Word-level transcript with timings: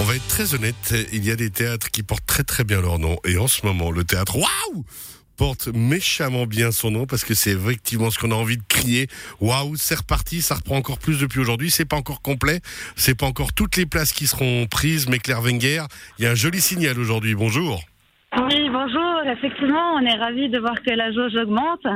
On 0.00 0.04
va 0.04 0.14
être 0.14 0.28
très 0.28 0.54
honnête, 0.54 0.94
il 1.12 1.26
y 1.26 1.32
a 1.32 1.36
des 1.36 1.50
théâtres 1.50 1.90
qui 1.90 2.04
portent 2.04 2.24
très 2.24 2.44
très 2.44 2.62
bien 2.62 2.80
leur 2.80 3.00
nom. 3.00 3.16
Et 3.24 3.36
en 3.36 3.48
ce 3.48 3.66
moment, 3.66 3.90
le 3.90 4.04
théâtre 4.04 4.36
Waouh 4.36 4.84
porte 5.36 5.68
méchamment 5.74 6.46
bien 6.46 6.70
son 6.70 6.92
nom 6.92 7.06
parce 7.06 7.24
que 7.24 7.34
c'est 7.34 7.50
effectivement 7.50 8.10
ce 8.10 8.18
qu'on 8.18 8.30
a 8.30 8.34
envie 8.34 8.58
de 8.58 8.62
crier. 8.68 9.08
Waouh, 9.40 9.74
c'est 9.76 9.96
reparti, 9.96 10.40
ça 10.40 10.54
reprend 10.54 10.76
encore 10.76 10.98
plus 10.98 11.18
depuis 11.18 11.40
aujourd'hui. 11.40 11.72
C'est 11.72 11.84
pas 11.84 11.96
encore 11.96 12.22
complet, 12.22 12.60
c'est 12.94 13.18
pas 13.18 13.26
encore 13.26 13.52
toutes 13.52 13.76
les 13.76 13.86
places 13.86 14.12
qui 14.12 14.28
seront 14.28 14.66
prises, 14.66 15.08
mais 15.08 15.18
Claire 15.18 15.40
Wenger, 15.40 15.82
il 16.18 16.24
y 16.24 16.28
a 16.28 16.30
un 16.30 16.36
joli 16.36 16.60
signal 16.60 16.98
aujourd'hui. 16.98 17.34
Bonjour. 17.34 17.82
Oui, 18.36 18.68
bonjour. 18.70 19.22
Effectivement, 19.26 19.94
on 19.94 20.00
est 20.00 20.16
ravis 20.16 20.48
de 20.48 20.58
voir 20.58 20.74
que 20.82 20.90
la 20.90 21.10
jauge 21.12 21.34
augmente. 21.34 21.86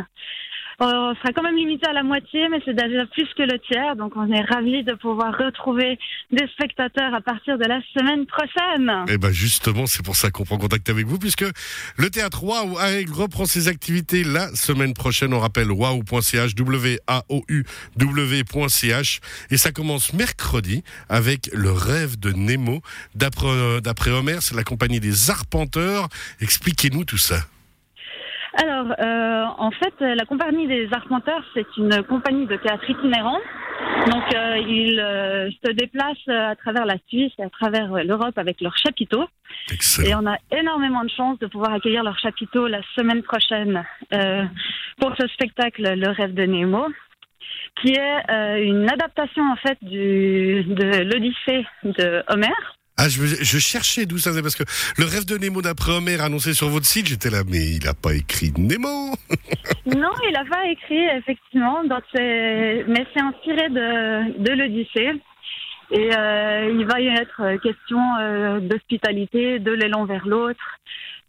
On 0.85 1.15
sera 1.15 1.33
quand 1.33 1.45
même 1.45 1.55
limité 1.55 1.87
à 1.87 1.93
la 1.93 2.03
moitié, 2.03 2.49
mais 2.51 2.59
c'est 2.65 2.75
déjà 2.75 3.07
plus 3.07 3.29
que 3.37 3.43
le 3.45 3.57
tiers. 3.61 3.95
Donc, 3.95 4.15
on 4.17 4.29
est 4.33 4.41
ravis 4.41 4.83
de 4.83 4.95
pouvoir 4.95 5.33
retrouver 5.39 5.97
des 6.33 6.45
spectateurs 6.55 7.15
à 7.15 7.21
partir 7.21 7.57
de 7.57 7.63
la 7.65 7.81
semaine 7.95 8.27
prochaine. 8.27 8.91
Et 9.07 9.17
ben 9.17 9.31
justement, 9.31 9.87
c'est 9.87 10.05
pour 10.05 10.17
ça 10.17 10.33
qu'on 10.33 10.43
prend 10.43 10.59
contact 10.59 10.91
avec 10.91 11.07
vous, 11.07 11.21
puisque 11.21 11.45
le 11.97 12.11
théâtre 12.11 12.43
Waouh 12.43 12.75
reprend 13.15 13.45
ses 13.45 13.69
activités 13.69 14.25
la 14.25 14.49
semaine 14.57 14.93
prochaine. 14.93 15.33
On 15.35 15.39
rappelle 15.39 15.71
waouh.ch, 15.71 16.57
W-A-O-U-W.ch. 16.57 17.61
Et 19.51 19.57
ça 19.59 19.71
commence 19.71 20.13
mercredi 20.15 20.83
avec 21.09 21.49
le 21.53 21.71
rêve 21.71 22.19
de 22.19 22.33
Nemo. 22.33 22.83
D'après 23.15 24.11
Homer, 24.11 24.39
c'est 24.41 24.57
la 24.57 24.65
compagnie 24.65 24.99
des 24.99 25.31
Arpenteurs. 25.31 26.09
Expliquez-nous 26.41 27.05
tout 27.05 27.19
ça. 27.19 27.37
Alors, 28.55 28.95
euh, 29.01 29.45
en 29.59 29.71
fait, 29.71 29.95
la 30.01 30.25
compagnie 30.27 30.67
des 30.67 30.89
Arpenteurs, 30.93 31.43
c'est 31.55 31.67
une 31.77 32.03
compagnie 32.03 32.47
de 32.47 32.57
théâtre 32.57 32.89
itinérant. 32.89 33.39
Donc, 34.11 34.35
euh, 34.35 34.59
ils 34.59 35.01
euh, 35.01 35.51
se 35.65 35.73
déplacent 35.73 36.29
à 36.29 36.55
travers 36.57 36.85
la 36.85 36.97
Suisse 37.09 37.33
et 37.39 37.45
à 37.45 37.51
travers 37.51 38.05
l'Europe 38.05 38.37
avec 38.37 38.61
leur 38.61 38.77
chapiteau. 38.77 39.25
Et 40.05 40.15
on 40.15 40.27
a 40.27 40.37
énormément 40.51 41.03
de 41.03 41.11
chance 41.11 41.39
de 41.39 41.47
pouvoir 41.47 41.73
accueillir 41.73 42.03
leur 42.03 42.19
chapiteau 42.19 42.67
la 42.67 42.83
semaine 42.97 43.23
prochaine 43.23 43.85
pour 44.99 45.15
ce 45.19 45.27
spectacle 45.29 45.95
Le 45.95 46.11
rêve 46.11 46.35
de 46.35 46.45
Nemo, 46.45 46.87
qui 47.81 47.93
est 47.93 48.63
une 48.63 48.91
adaptation 48.91 49.51
en 49.51 49.57
fait 49.57 49.79
du, 49.83 50.65
de 50.65 51.05
l'Odyssée 51.05 51.67
de 51.85 52.23
Homère. 52.29 52.77
Ah, 52.99 53.09
je, 53.09 53.59
cherchais 53.59 54.07
d'où 54.07 54.19
ça 54.19 54.31
venait 54.31 54.43
parce 54.43 54.55
que 54.55 54.65
le 54.99 55.07
rêve 55.07 55.25
de 55.25 55.37
Nemo 55.39 55.63
d'après 55.63 55.93
Homer 55.93 56.21
annoncé 56.21 56.53
sur 56.55 56.69
votre 56.69 56.87
site, 56.87 57.07
j'étais 57.07 57.31
là, 57.31 57.43
mais 57.49 57.77
il 57.77 57.85
n'a 57.85 57.95
pas 57.95 58.15
écrit 58.15 58.53
Nemo. 58.57 59.15
non, 59.87 60.13
il 60.29 60.33
n'a 60.33 60.45
pas 60.45 60.67
écrit 60.67 61.05
effectivement, 61.17 61.83
mais 61.85 63.07
c'est 63.15 63.21
inspiré 63.21 63.69
de, 63.71 64.39
de 64.39 64.53
l'Odyssée. 64.53 65.21
Et 65.91 66.11
euh, 66.17 66.75
il 66.79 66.87
va 66.87 67.01
y 67.01 67.09
être 67.09 67.57
question 67.63 68.01
euh, 68.19 68.61
d'hospitalité, 68.61 69.59
de 69.59 69.73
l'élan 69.73 70.05
vers 70.05 70.27
l'autre. 70.27 70.79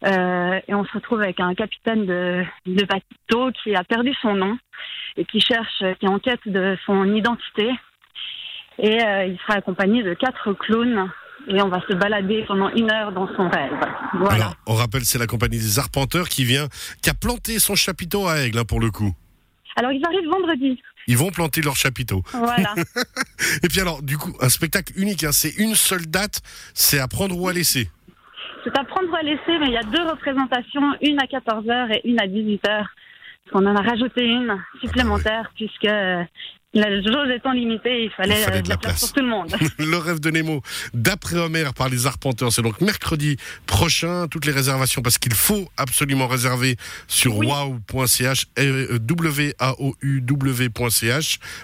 Euh, 0.06 0.59
et 0.67 0.73
on 0.73 0.86
se 0.86 0.94
retrouve 0.94 1.22
avec 1.22 1.39
un 1.39 1.53
capitaine 1.56 2.06
de, 2.06 2.44
de 2.66 2.86
bateau 2.86 3.52
qui 3.64 3.75
a 3.75 3.84
perdu 3.84 4.14
son 4.22 4.36
nom 4.36 4.58
et 5.17 5.25
qui 5.25 5.39
cherche, 5.39 5.84
qui 6.00 6.06
est 6.06 6.09
en 6.09 6.19
quête 6.19 6.45
de 6.45 6.78
son 6.86 7.14
identité. 7.14 7.72
Et 8.80 9.03
euh, 9.03 9.25
il 9.25 9.38
sera 9.39 9.56
accompagné 9.56 10.03
de 10.03 10.14
quatre 10.14 10.53
clowns 10.53 11.09
et 11.47 11.61
on 11.61 11.69
va 11.69 11.81
se 11.88 11.94
balader 11.94 12.44
pendant 12.47 12.69
une 12.69 12.89
heure 12.91 13.11
dans 13.11 13.27
son 13.36 13.49
rêve. 13.49 13.73
Voilà. 14.16 14.36
Alors, 14.36 14.55
on 14.67 14.73
rappelle, 14.73 15.03
c'est 15.05 15.19
la 15.19 15.27
compagnie 15.27 15.58
des 15.58 15.80
Arpenteurs 15.80 16.30
qui 16.30 16.44
vient, 16.44 16.67
qui 17.02 17.09
a 17.09 17.13
planté 17.13 17.59
son 17.59 17.75
chapiteau 17.75 18.27
à 18.27 18.39
Aigle, 18.39 18.59
hein, 18.59 18.66
pour 18.66 18.80
le 18.80 18.91
coup. 18.91 19.13
Alors, 19.75 19.91
ils 19.91 20.05
arrivent 20.05 20.30
vendredi. 20.30 20.81
Ils 21.08 21.17
vont 21.17 21.31
planter 21.31 21.61
leur 21.61 21.75
chapiteau. 21.75 22.22
Voilà. 22.31 22.73
et 23.63 23.67
puis 23.67 23.81
alors, 23.81 24.02
du 24.02 24.17
coup, 24.17 24.33
un 24.39 24.50
spectacle 24.50 24.94
unique, 24.95 25.23
hein, 25.23 25.31
c'est 25.31 25.58
une 25.58 25.75
seule 25.75 26.05
date, 26.05 26.41
c'est 26.73 27.00
à 27.00 27.08
prendre 27.08 27.38
ou 27.38 27.47
à 27.47 27.53
laisser. 27.53 27.89
C'est 28.63 28.78
à 28.78 28.83
prendre 28.83 29.11
ou 29.11 29.16
à 29.16 29.22
laisser, 29.22 29.59
mais 29.59 29.67
il 29.67 29.73
y 29.73 29.78
a 29.78 29.83
deux 29.83 30.03
représentations, 30.03 30.94
une 31.01 31.19
à 31.19 31.25
14h 31.25 31.94
et 31.96 32.07
une 32.07 32.19
à 32.19 32.28
18h. 32.28 32.85
On 33.51 33.66
en 33.66 33.75
a 33.75 33.81
rajouté 33.81 34.25
une 34.25 34.57
supplémentaire 34.79 35.51
puisque 35.56 35.88
la 36.73 36.89
jauge 37.01 37.29
étant 37.29 37.51
limitée, 37.51 38.06
il 38.06 38.09
fallait, 38.11 38.39
il 38.39 38.44
fallait 38.44 38.61
de 38.63 38.69
la, 38.69 38.78
place. 38.78 39.01
pour 39.01 39.13
tout 39.13 39.22
le 39.22 39.28
monde. 39.28 39.56
le 39.78 39.97
rêve 39.97 40.19
de 40.19 40.31
Nemo, 40.31 40.61
d'après 40.94 41.38
Homer 41.38 41.69
par 41.75 41.89
les 41.89 42.07
Arpenteurs, 42.07 42.51
c'est 42.51 42.63
donc 42.63 42.81
mercredi 42.81 43.38
prochain. 43.67 44.28
Toutes 44.28 44.45
les 44.45 44.51
réservations, 44.51 45.01
parce 45.01 45.17
qu'il 45.17 45.34
faut 45.34 45.69
absolument 45.78 46.28
réserver 46.28 46.78
sur 47.07 47.38
wow.ch, 47.38 48.47
W-A-O-U-W.ch. 48.57 49.50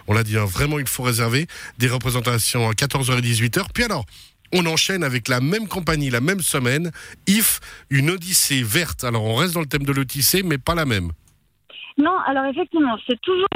On 0.08 0.14
l'a 0.14 0.24
dit, 0.24 0.38
hein, 0.38 0.46
vraiment, 0.46 0.78
il 0.80 0.88
faut 0.88 1.04
réserver 1.04 1.48
des 1.80 1.88
représentations 1.88 2.70
à 2.70 2.74
14h 2.74 3.18
et 3.18 3.22
18h. 3.22 3.66
Puis 3.74 3.84
alors, 3.84 4.06
on 4.54 4.66
enchaîne 4.66 5.04
avec 5.04 5.28
la 5.28 5.42
même 5.42 5.68
compagnie, 5.68 6.10
la 6.10 6.22
même 6.22 6.42
semaine, 6.42 6.92
IF, 7.28 7.60
une 7.90 8.12
Odyssée 8.12 8.62
verte. 8.64 9.04
Alors, 9.04 9.24
on 9.24 9.36
reste 9.36 9.56
dans 9.56 9.62
le 9.62 9.68
thème 9.68 9.84
de 9.84 9.92
l'Odyssée, 9.92 10.44
mais 10.44 10.58
pas 10.60 10.76
la 10.76 10.86
même. 10.86 11.12
Non, 12.00 12.18
alors 12.26 12.46
effectivement, 12.46 12.98
c'est 13.06 13.20
toujours 13.20 13.50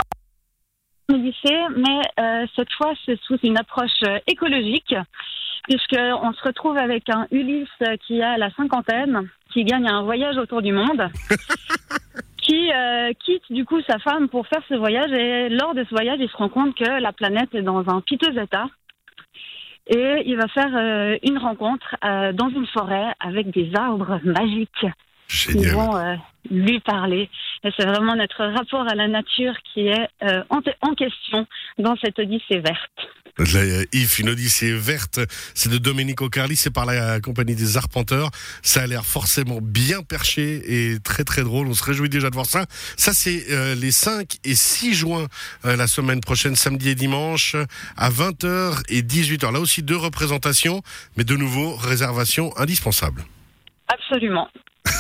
lycée, 1.17 1.59
mais 1.75 2.01
euh, 2.19 2.45
cette 2.55 2.71
fois 2.73 2.93
c'est 3.05 3.19
sous 3.21 3.37
une 3.43 3.57
approche 3.57 4.03
euh, 4.07 4.19
écologique, 4.27 4.95
puisqu'on 5.63 6.33
se 6.33 6.43
retrouve 6.43 6.77
avec 6.77 7.09
un 7.09 7.27
Ulysse 7.31 7.67
qui 8.05 8.21
a 8.21 8.37
la 8.37 8.49
cinquantaine, 8.51 9.29
qui 9.51 9.63
gagne 9.63 9.87
un 9.87 10.03
voyage 10.03 10.37
autour 10.37 10.61
du 10.61 10.71
monde, 10.71 11.07
qui 12.41 12.71
euh, 12.71 13.11
quitte 13.23 13.51
du 13.51 13.65
coup 13.65 13.81
sa 13.87 13.99
femme 13.99 14.29
pour 14.29 14.47
faire 14.47 14.61
ce 14.69 14.75
voyage, 14.75 15.11
et 15.11 15.49
lors 15.49 15.73
de 15.73 15.83
ce 15.83 15.89
voyage, 15.89 16.19
il 16.19 16.29
se 16.29 16.37
rend 16.37 16.49
compte 16.49 16.75
que 16.75 17.01
la 17.01 17.13
planète 17.13 17.53
est 17.53 17.61
dans 17.61 17.87
un 17.89 18.01
piteux 18.01 18.37
état. 18.37 18.65
Et 19.87 20.23
il 20.25 20.37
va 20.37 20.47
faire 20.47 21.17
une 21.23 21.37
rencontre 21.37 21.97
dans 22.01 22.47
une 22.47 22.65
forêt 22.67 23.13
avec 23.19 23.49
des 23.49 23.69
arbres 23.75 24.17
magiques 24.23 24.85
Génial. 25.27 25.63
qui 25.63 25.69
vont 25.75 26.19
lui 26.49 26.79
parler. 26.79 27.29
Et 27.63 27.69
c'est 27.77 27.85
vraiment 27.85 28.15
notre 28.15 28.45
rapport 28.45 28.87
à 28.89 28.95
la 28.95 29.07
nature 29.07 29.53
qui 29.73 29.87
est 29.87 30.07
euh, 30.23 30.43
en, 30.49 30.95
question 30.95 31.47
dans 31.77 31.95
cette 32.03 32.19
Odyssée 32.19 32.59
verte. 32.59 33.87
Yves, 33.93 34.19
une 34.19 34.29
Odyssée 34.29 34.73
verte, 34.73 35.19
c'est 35.55 35.69
de 35.69 35.79
Domenico 35.79 36.29
Carli, 36.29 36.55
c'est 36.55 36.69
par 36.69 36.85
la 36.85 37.19
compagnie 37.19 37.55
des 37.55 37.77
Arpenteurs. 37.77 38.29
Ça 38.61 38.83
a 38.83 38.87
l'air 38.87 39.05
forcément 39.05 39.59
bien 39.59 40.03
perché 40.03 40.91
et 40.91 40.99
très 40.99 41.23
très 41.23 41.41
drôle. 41.41 41.67
On 41.67 41.73
se 41.73 41.83
réjouit 41.83 42.09
déjà 42.09 42.29
de 42.29 42.35
voir 42.35 42.45
ça. 42.45 42.65
Ça, 42.95 43.13
c'est 43.13 43.45
euh, 43.49 43.73
les 43.73 43.91
5 43.91 44.37
et 44.43 44.55
6 44.55 44.93
juin, 44.93 45.27
euh, 45.65 45.75
la 45.75 45.87
semaine 45.87 46.19
prochaine, 46.19 46.55
samedi 46.55 46.89
et 46.89 46.95
dimanche, 46.95 47.55
à 47.97 48.11
20h 48.11 48.83
et 48.89 49.01
18h. 49.01 49.51
Là 49.51 49.59
aussi, 49.59 49.81
deux 49.81 49.97
représentations, 49.97 50.83
mais 51.17 51.23
de 51.23 51.35
nouveau, 51.35 51.75
réservation 51.75 52.55
indispensable. 52.57 53.23
Absolument. 53.87 54.47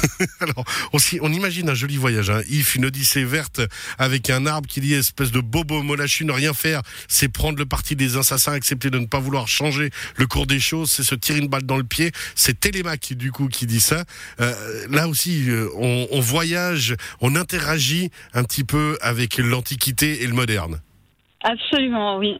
Alors, 0.39 0.65
on, 0.93 0.97
on, 1.21 1.31
imagine 1.31 1.69
un 1.69 1.73
joli 1.73 1.97
voyage, 1.97 2.29
hein. 2.29 2.41
If, 2.49 2.75
une 2.75 2.85
odyssée 2.85 3.23
verte 3.23 3.61
avec 3.97 4.29
un 4.29 4.45
arbre 4.45 4.67
qui 4.67 4.81
dit 4.81 4.93
espèce 4.93 5.31
de 5.31 5.39
bobo 5.39 5.81
molachu, 5.83 6.25
ne 6.25 6.31
rien 6.31 6.53
faire, 6.53 6.81
c'est 7.07 7.31
prendre 7.31 7.57
le 7.57 7.65
parti 7.65 7.95
des 7.95 8.17
assassins, 8.17 8.53
accepter 8.53 8.89
de 8.89 8.99
ne 8.99 9.05
pas 9.05 9.19
vouloir 9.19 9.47
changer 9.47 9.89
le 10.17 10.27
cours 10.27 10.47
des 10.47 10.59
choses, 10.59 10.91
c'est 10.91 11.03
se 11.03 11.15
tirer 11.15 11.39
une 11.39 11.47
balle 11.47 11.63
dans 11.63 11.77
le 11.77 11.83
pied. 11.83 12.11
C'est 12.35 12.59
Télémac, 12.59 13.13
du 13.13 13.31
coup, 13.31 13.47
qui 13.47 13.65
dit 13.65 13.79
ça. 13.79 14.03
Euh, 14.39 14.53
là 14.89 15.07
aussi, 15.07 15.49
euh, 15.49 15.69
on, 15.77 16.07
on 16.11 16.19
voyage, 16.19 16.95
on 17.21 17.35
interagit 17.35 18.09
un 18.33 18.43
petit 18.43 18.63
peu 18.63 18.97
avec 19.01 19.37
l'Antiquité 19.37 20.23
et 20.23 20.27
le 20.27 20.33
moderne. 20.33 20.79
Absolument, 21.43 22.17
oui. 22.17 22.37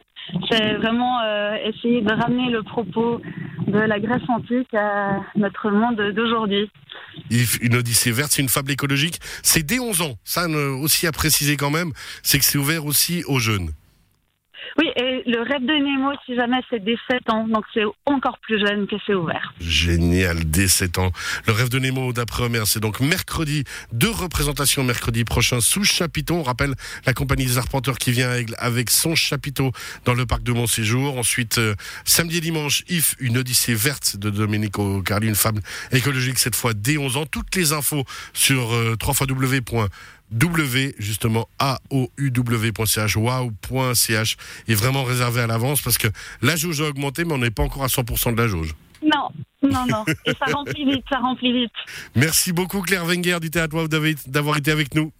C'est 0.50 0.74
vraiment 0.74 1.20
euh, 1.20 1.56
essayer 1.64 2.00
de 2.00 2.12
ramener 2.12 2.50
le 2.50 2.62
propos 2.62 3.20
de 3.66 3.78
la 3.78 4.00
Grèce 4.00 4.22
antique 4.28 4.72
à 4.74 5.20
notre 5.36 5.70
monde 5.70 6.00
d'aujourd'hui. 6.12 6.70
Une 7.30 7.76
Odyssée 7.76 8.12
verte, 8.12 8.32
c'est 8.32 8.42
une 8.42 8.48
fable 8.48 8.70
écologique. 8.70 9.20
C'est 9.42 9.62
dès 9.62 9.78
11 9.78 10.02
ans. 10.02 10.18
Ça 10.24 10.48
aussi 10.48 11.06
à 11.06 11.12
préciser 11.12 11.56
quand 11.56 11.70
même, 11.70 11.92
c'est 12.22 12.38
que 12.38 12.44
c'est 12.44 12.58
ouvert 12.58 12.84
aussi 12.84 13.24
aux 13.26 13.38
jeunes. 13.38 13.72
Oui, 14.76 14.90
et 14.96 15.22
le 15.26 15.42
rêve 15.42 15.62
de 15.62 15.72
Nemo, 15.72 16.12
si 16.26 16.34
jamais 16.34 16.60
c'est 16.68 16.82
dès 16.82 16.96
7 17.08 17.30
ans, 17.30 17.46
donc 17.46 17.64
c'est 17.72 17.84
encore 18.06 18.38
plus 18.40 18.58
jeune 18.58 18.86
que 18.88 18.96
c'est 19.06 19.14
ouvert. 19.14 19.54
Génial, 19.60 20.44
dès 20.44 20.66
7 20.66 20.98
ans. 20.98 21.12
Le 21.46 21.52
rêve 21.52 21.68
de 21.68 21.78
Nemo 21.78 22.12
d'après 22.12 22.42
Homer, 22.42 22.62
c'est 22.66 22.80
donc 22.80 23.00
mercredi, 23.00 23.64
deux 23.92 24.10
représentations 24.10 24.82
mercredi 24.82 25.24
prochain 25.24 25.60
sous 25.60 25.84
chapiteau. 25.84 26.34
On 26.36 26.42
rappelle 26.42 26.74
la 27.06 27.12
compagnie 27.12 27.46
des 27.46 27.58
arpenteurs 27.58 27.98
qui 27.98 28.10
vient 28.10 28.30
avec 28.58 28.90
son 28.90 29.14
chapiteau 29.14 29.70
dans 30.04 30.14
le 30.14 30.26
parc 30.26 30.42
de 30.42 30.52
Montséjour. 30.52 31.18
Ensuite, 31.18 31.58
euh, 31.58 31.74
samedi 32.04 32.38
et 32.38 32.40
dimanche, 32.40 32.82
If, 32.88 33.14
une 33.20 33.38
odyssée 33.38 33.74
verte 33.74 34.16
de 34.16 34.30
Domenico 34.30 35.02
Carli, 35.02 35.28
une 35.28 35.36
femme 35.36 35.60
écologique 35.92 36.38
cette 36.38 36.56
fois 36.56 36.74
dès 36.74 36.98
11 36.98 37.16
ans. 37.16 37.26
Toutes 37.26 37.54
les 37.54 37.72
infos 37.72 38.04
sur 38.32 38.74
euh, 38.74 38.96
www 39.00 39.88
W, 40.34 40.94
justement, 40.98 41.48
A-O-U-W.ch, 41.58 43.16
wow.ch, 43.16 44.36
est 44.68 44.74
vraiment 44.74 45.04
réservé 45.04 45.40
à 45.40 45.46
l'avance 45.46 45.80
parce 45.80 45.96
que 45.96 46.08
la 46.42 46.56
jauge 46.56 46.80
a 46.80 46.88
augmenté, 46.88 47.24
mais 47.24 47.34
on 47.34 47.38
n'est 47.38 47.50
pas 47.50 47.62
encore 47.62 47.84
à 47.84 47.88
100% 47.88 48.34
de 48.34 48.42
la 48.42 48.48
jauge. 48.48 48.74
Non, 49.02 49.28
non, 49.62 49.86
non. 49.86 50.04
Et 50.26 50.32
ça 50.32 50.46
remplit 50.52 50.84
vite, 50.84 51.04
ça 51.08 51.18
remplit 51.18 51.52
vite. 51.52 51.72
Merci 52.14 52.52
beaucoup, 52.52 52.80
Claire 52.82 53.04
Wenger 53.04 53.38
du 53.40 53.50
Théâtre 53.50 53.76
Wow 53.76 53.88
d'avoir 53.88 54.56
été 54.56 54.70
avec 54.70 54.94
nous. 54.94 55.12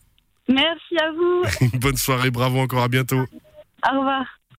Merci 0.49 0.97
à 0.99 1.11
vous. 1.13 1.79
Bonne 1.79 1.97
soirée, 1.97 2.31
bravo 2.31 2.59
encore, 2.61 2.83
à 2.83 2.89
bientôt. 2.89 3.25
Au 3.91 3.99
revoir. 3.99 4.25